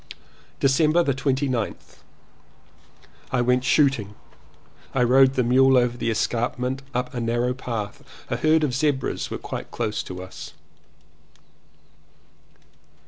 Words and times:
December 0.59 1.03
29th. 1.03 1.97
I 3.31 3.39
went 3.41 3.63
shooting. 3.63 4.15
I 4.95 5.03
rode 5.03 5.35
the 5.35 5.43
mule 5.43 5.77
over 5.77 5.95
the 5.95 6.09
escarpment 6.09 6.81
up 6.91 7.13
a 7.13 7.19
narrow 7.19 7.53
path. 7.53 8.03
A 8.31 8.37
herd 8.37 8.63
of 8.63 8.73
zebras 8.73 9.29
were 9.29 9.37
quite 9.37 9.69
close 9.69 10.01
to 10.01 10.23
us. 10.23 10.53